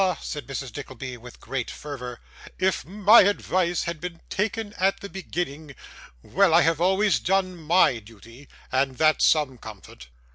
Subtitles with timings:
[0.19, 0.75] said Mrs.
[0.75, 2.19] Nickleby, with great fervour,
[2.57, 5.75] 'if my advice had been taken at the beginning
[6.23, 10.07] Well, I have always done MY duty, and that's some comfort.